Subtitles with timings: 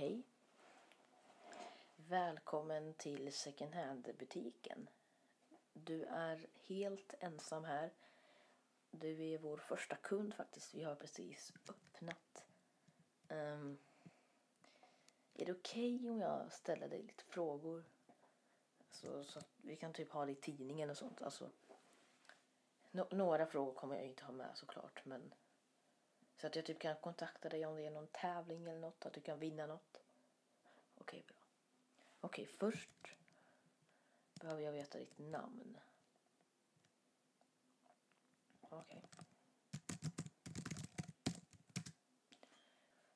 [0.00, 0.22] Hej.
[1.96, 4.88] Välkommen till second hand-butiken.
[5.72, 7.92] Du är helt ensam här.
[8.90, 10.74] Du är vår första kund faktiskt.
[10.74, 12.44] Vi har precis öppnat.
[13.28, 13.78] Um,
[15.34, 17.84] är det okej okay om jag ställer dig lite frågor?
[18.90, 21.22] Så, så att vi kan typ ha det i tidningen och sånt.
[21.22, 21.50] Alltså,
[22.90, 25.04] no några frågor kommer jag inte ha med såklart.
[25.04, 25.34] Men
[26.40, 29.06] så att jag typ kan kontakta dig om det är någon tävling eller något.
[29.06, 30.02] Att du kan vinna något.
[30.94, 31.36] Okej, bra.
[32.20, 32.90] Okej, först
[34.34, 35.78] behöver jag veta ditt namn.
[38.60, 39.02] Okej.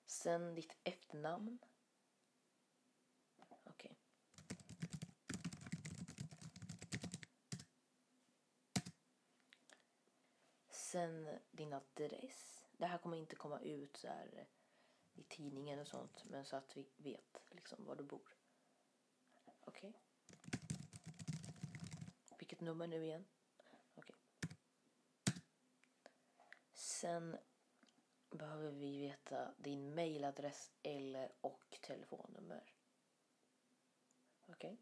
[0.07, 1.59] Sen ditt efternamn.
[3.65, 3.97] Okej.
[10.71, 12.64] Sen din adress.
[12.85, 14.47] Det här kommer inte komma ut så här eh,
[15.21, 18.37] i tidningen och sånt, men så att vi vet liksom var du bor.
[19.61, 19.93] Okej.
[22.39, 23.25] Vilket nummer nu igen?
[23.95, 24.17] Okej.
[26.73, 27.37] Sen
[28.31, 32.73] behöver vi veta din mailadress eller och telefonnummer.
[34.47, 34.79] Okej.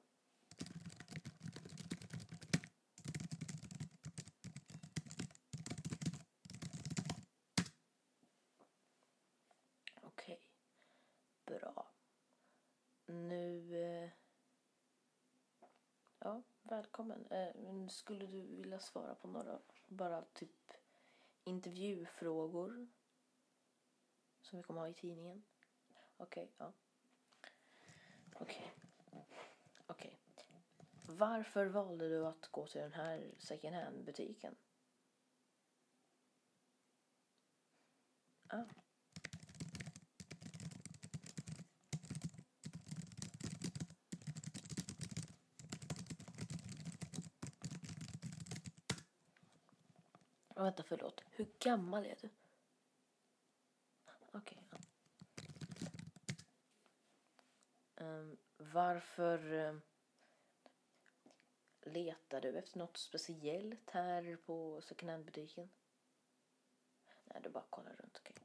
[10.03, 10.49] Okej.
[11.47, 11.93] Bra.
[13.07, 13.77] Nu...
[13.83, 14.11] eh,
[16.19, 17.27] Ja, välkommen.
[17.31, 20.73] Eh, skulle du vilja svara på några, bara typ
[21.45, 22.89] intervjufrågor?
[24.41, 25.45] Som vi kommer ha i tidningen?
[26.17, 26.73] Okej, ja.
[28.35, 28.75] Okej.
[29.87, 30.19] Okej.
[31.09, 34.57] Varför valde du att gå till den här second hand-butiken?
[38.49, 38.82] Ah.
[50.63, 51.25] Oh, vänta, förlåt.
[51.31, 52.29] Hur gammal är du?
[54.33, 54.63] Okej.
[54.67, 54.79] Okay.
[57.97, 59.83] Um, ehm, varför um,
[61.81, 65.71] letar du efter något speciellt här på second hand-butiken?
[67.25, 68.21] Nej, du bara kollar runt.
[68.21, 68.37] Okej.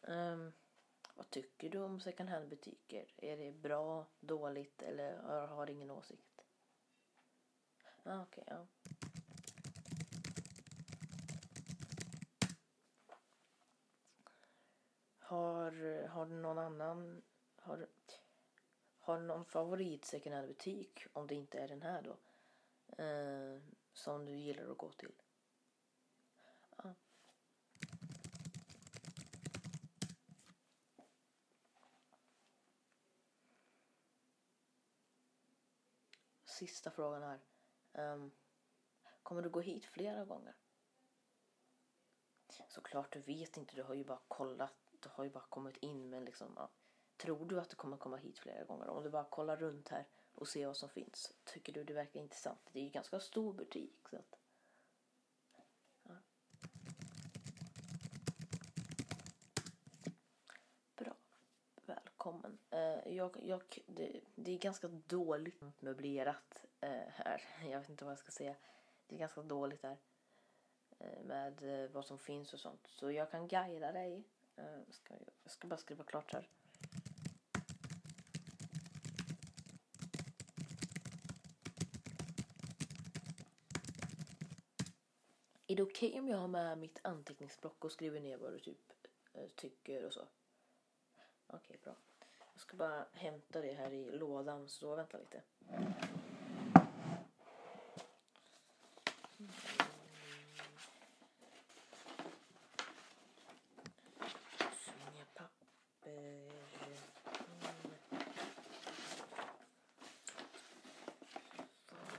[0.00, 0.52] Um,
[1.14, 3.14] vad tycker du om second hand-butiker?
[3.16, 6.37] Är det bra, dåligt eller har, har du ingen åsikt?
[8.10, 8.66] Ah, Okej, ja.
[15.18, 17.22] Har, har du någon annan...
[17.56, 17.86] Har,
[19.00, 22.16] har du någon favorit second hand-butik, om det inte är den här då,
[23.02, 23.60] eh,
[23.92, 25.12] som du gillar att gå till?
[36.44, 37.40] Sista frågan här.
[37.92, 38.30] Um,
[39.22, 40.54] kommer du gå hit flera gånger?
[42.68, 43.76] Såklart, du vet inte.
[43.76, 44.74] Du har ju bara kollat.
[45.00, 46.10] Du har ju bara kommit in.
[46.10, 46.70] Men liksom, ja.
[47.16, 48.88] Tror du att du kommer komma hit flera gånger?
[48.88, 51.32] Om du bara kollar runt här och ser vad som finns.
[51.44, 52.60] Tycker du det verkar intressant?
[52.72, 54.08] Det är ju ganska stor butik.
[54.10, 54.38] Så att,
[56.02, 56.16] ja.
[60.96, 61.16] Bra.
[62.74, 67.42] Uh, jag, jag, det, det är ganska dåligt möblerat uh, här.
[67.70, 68.54] Jag vet inte vad jag ska säga.
[69.06, 69.96] Det är ganska dåligt här.
[71.00, 72.86] Uh, eh, med vad som finns och sånt.
[72.86, 74.24] Så jag kan guida dig.
[74.90, 76.48] Ska, jag, ska bara skriva klart här.
[85.66, 88.92] Är det okej om jag har med mitt anteckningsblock och skriver ner vad du typ
[89.56, 90.28] tycker och så?
[91.46, 91.96] Okej, bra.
[92.58, 95.42] Jag ska bara hämta det här i lådan, så vänta lite.
[104.72, 106.10] Så inga papper.
[106.10, 106.50] Mm.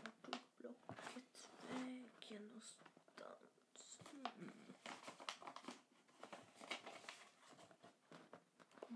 [0.04, 4.02] Vart tog blocket vägen någonstans?
[4.14, 4.68] Mm.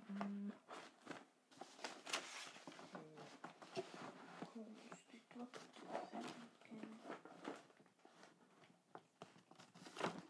[0.09, 0.51] Mm.
[4.53, 5.61] Konstigt vart tog
[6.11, 6.99] vägen?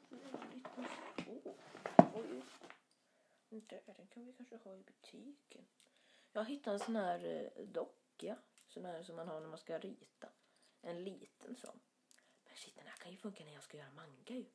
[0.10, 1.46] Väldigt mycket.
[1.46, 2.44] Åh, oj.
[3.50, 5.66] Där, den kan vi kanske ha i butiken.
[6.32, 8.38] Jag hittade en sån här eh, docka.
[8.68, 10.30] Sån här som man har när man ska rita.
[10.82, 11.80] En liten sån.
[12.46, 14.46] Men shit, den här kan ju funka när jag ska göra manga ju.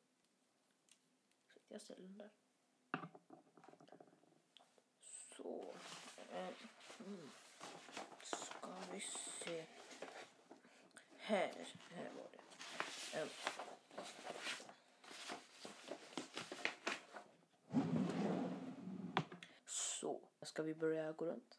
[1.49, 2.31] Så jag ställer den där.
[5.37, 5.77] Så.
[6.33, 6.49] Eh,
[7.07, 7.31] mm.
[8.23, 9.65] Ska vi se.
[11.17, 13.19] Här, här var det.
[13.19, 13.29] Eh.
[19.67, 20.21] Så,
[20.59, 21.59] ska vi börja gå runt?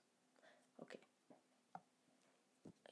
[0.76, 1.02] Okej.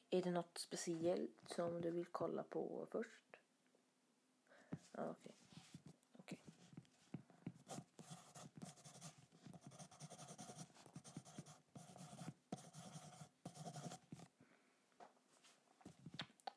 [0.10, 3.38] Är det något speciellt som du vill kolla på först?
[4.92, 5.36] Okej.
[6.18, 6.40] Okej.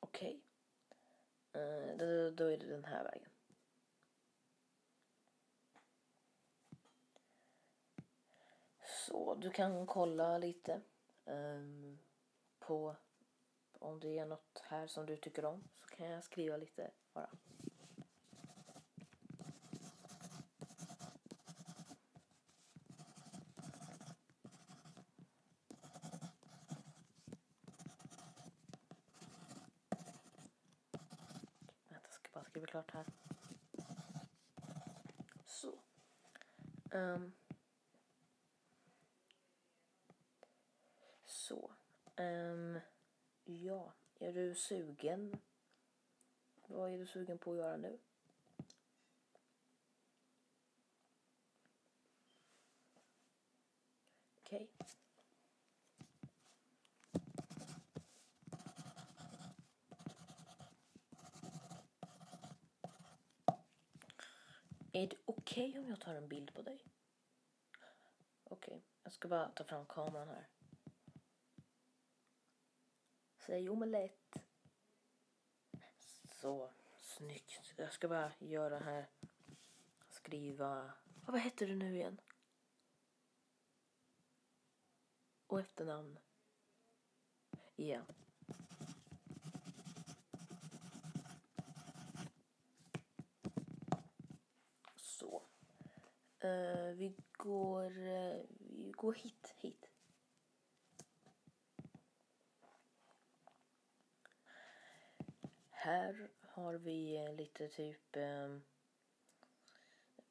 [0.00, 0.41] Okej.
[1.52, 3.31] Eh, då, då är det den här vägen.
[9.06, 10.81] Så du kan kolla lite
[11.25, 11.98] um,
[12.58, 12.96] på
[13.78, 17.31] om det är något här som du tycker om så kan jag skriva lite bara.
[31.88, 33.06] Vänta, jag ska bara skriva klart här.
[35.46, 35.78] Så.
[36.92, 37.39] Um.
[42.20, 42.81] Um,
[43.44, 45.37] ja, är du sugen?
[46.67, 47.99] Vad är du sugen på att göra nu?
[54.40, 54.70] Okej.
[64.93, 66.84] Är det okej om jag tar en bild på dig?
[68.44, 70.49] Okej, jag ska bara ta fram kameran här.
[73.46, 74.37] Säg omelett.
[76.25, 76.70] Så,
[77.00, 77.75] snyggt.
[77.76, 79.06] Jag ska bara göra här.
[80.08, 80.92] Skriva...
[81.26, 82.20] Vad heter du nu igen?
[85.46, 86.19] Och efternamn.
[87.76, 88.00] Ja.
[94.96, 95.42] Så.
[96.38, 98.06] Eh, vi går...
[98.08, 99.79] eh, vi går hit, hit.
[105.90, 108.58] Här har vi lite typ eh,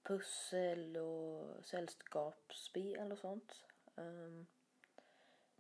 [0.04, 3.66] pussel och sällskapsspel och sånt.
[3.96, 4.48] Um,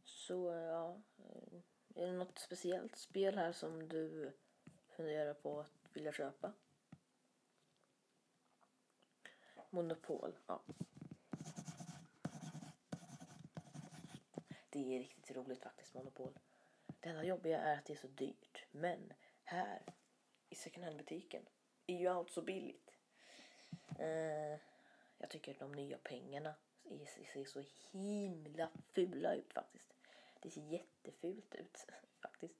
[0.04, 1.60] så ja, eh,
[1.96, 4.34] är det något speciellt spel här som du
[4.88, 6.54] funderar på att vilja köpa?
[9.70, 10.64] Monopol, ja.
[14.70, 16.40] Det är riktigt roligt faktiskt, Monopol.
[17.00, 18.66] Det enda jobbiga är att det är så dyrt.
[18.72, 19.14] Men
[19.50, 19.82] här
[20.50, 21.46] i second hand-butiken
[21.88, 22.98] är ju allt så billigt.
[24.00, 24.60] Eh,
[25.18, 26.56] jag tycker de nya pengarna
[27.08, 29.94] ser så himla fula ut faktiskt.
[30.42, 31.78] Det ser jättefult ut
[32.22, 32.60] faktiskt.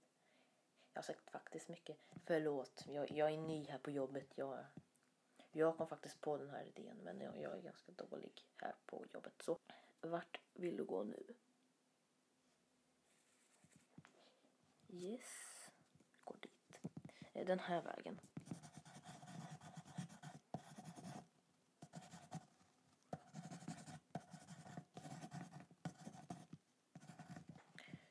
[0.94, 1.98] Jag har sagt faktiskt mycket.
[2.26, 4.38] Förlåt, jag, jag är ny här på jobbet.
[4.38, 4.66] Jag,
[5.52, 9.06] jag kom faktiskt på den här idén men jag, jag är ganska dålig här på
[9.14, 9.42] jobbet.
[9.42, 9.60] Så
[10.02, 11.24] vart vill du gå nu?
[14.92, 15.49] Yes,
[17.50, 18.20] den här vägen.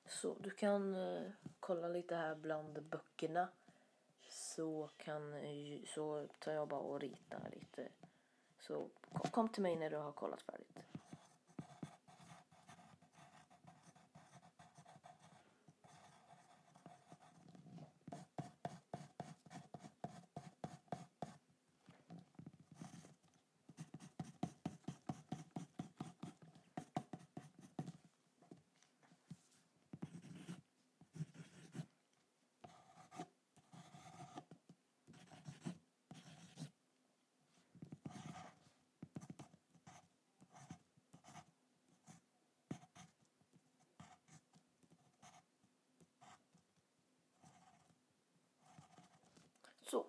[0.06, 1.30] Så du kan eh,
[1.60, 3.48] kolla lite här bland böckerna.
[4.28, 7.88] Så kan eh, så tar jag bara och ritar lite.
[8.60, 8.90] Så
[9.30, 10.78] kom till mig när du har kollat färdigt.
[49.90, 50.06] Så,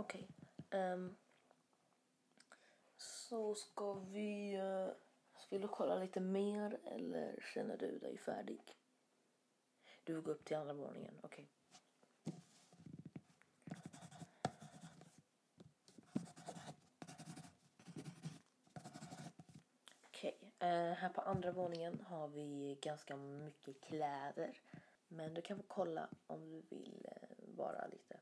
[0.00, 0.28] okej.
[0.70, 1.16] Ehm,
[2.96, 4.56] så ska vi...
[4.60, 4.92] Uh,
[5.50, 8.60] vill du kolla lite mer eller känner du dig färdig?
[10.04, 11.48] Du går upp till andra våningen, okej.
[20.02, 24.60] Okej, Uh, här på andra våningen har vi ganska mycket kläder.
[25.08, 28.20] Men du kan få kolla om du vill uh, vara lite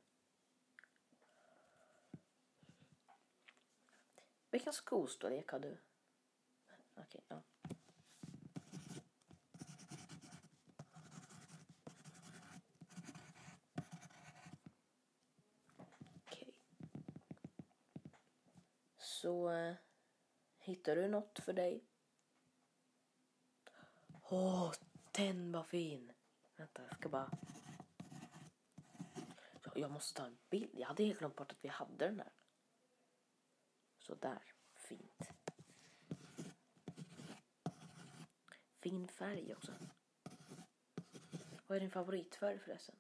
[4.50, 5.78] Vilken skostorlek har du?
[6.94, 7.42] Okej, ja.
[16.26, 16.54] Okej.
[18.98, 19.74] Så eh,
[20.58, 21.84] hittar du något för dig?
[24.30, 24.72] Åh,
[25.12, 26.12] den var fin!
[26.56, 27.30] Vänta, jag ska bara...
[29.74, 30.70] Jag måste ta en bild.
[30.74, 32.32] Jag hade helt glömt bort att vi hade den där.
[34.08, 34.42] Sådär,
[34.74, 35.30] fint.
[38.80, 39.72] Fin färg också.
[41.66, 42.94] Vad är din favoritfärg förresten?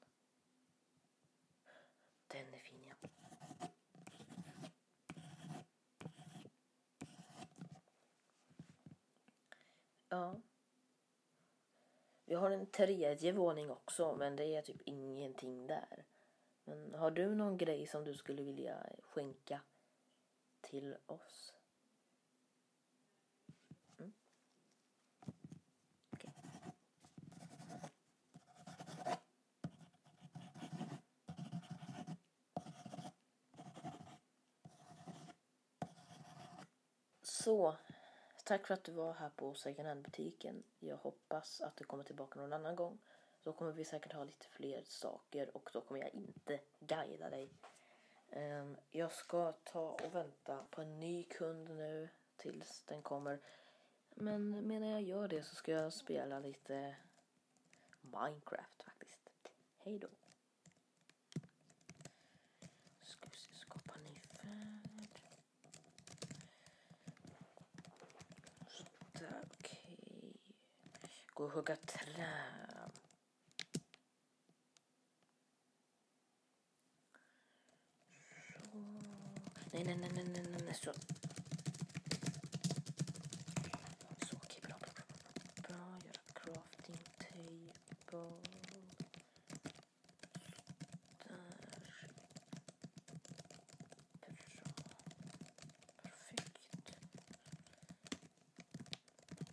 [2.26, 3.08] Den är fin ja.
[10.08, 10.40] Ja.
[12.24, 16.04] Vi har en tredje våning också men det är typ ingenting där.
[16.64, 19.60] Men har du någon grej som du skulle vilja skänka
[20.60, 21.52] till oss?
[23.98, 24.12] Mm.
[37.22, 37.76] Så,
[38.44, 40.62] tack för att du var här på second hand-butiken.
[40.78, 42.98] Jag hoppas att du kommer tillbaka någon annan gång.
[43.42, 47.50] Då kommer vi säkert ha lite fler saker och då kommer jag inte guida dig.
[48.38, 53.40] Ehm, jag ska ta och vänta på en ny kund nu tills den kommer.
[54.14, 56.96] Men medan jag gör det så ska jag spela lite
[58.00, 59.30] Minecraft faktiskt.
[59.78, 60.08] Hej då.
[63.02, 65.20] Ska vi se, skapa ny värld.
[68.68, 70.34] Sådär, okej.
[71.26, 72.92] Gå och hugga träd.
[78.72, 79.57] Så.
[79.72, 80.92] Nej, nej, nej, nej, nej, nej, nej, så.
[84.26, 85.76] Så, okej, bra, bra, bra, bra, bra.
[86.04, 88.32] Göra crafting table.
[91.24, 91.28] Där.
[91.28, 91.44] Bra.
[96.02, 96.58] Perfekt.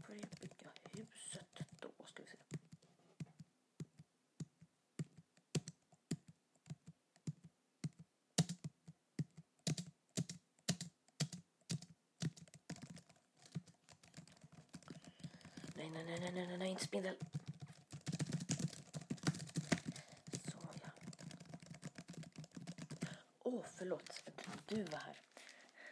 [0.07, 2.37] Börja bygga huset då, ska vi se.
[15.93, 17.15] Nej, nej, nej, nej, nej, nej, nej, inte spindel.
[20.51, 20.89] Så ja.
[23.43, 24.23] Åh, förlåt.
[24.65, 25.15] Du var här.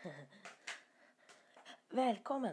[1.90, 2.52] Välkommen.